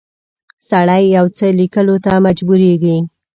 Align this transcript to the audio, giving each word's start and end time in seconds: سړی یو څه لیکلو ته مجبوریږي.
سړی 0.69 1.03
یو 1.17 1.25
څه 1.37 1.45
لیکلو 1.59 1.95
ته 2.05 2.11
مجبوریږي. 2.25 2.97